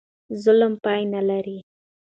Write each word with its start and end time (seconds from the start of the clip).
ظلم 0.43 0.73
پای 0.83 1.01
نه 1.13 1.21
لري. 1.29 1.59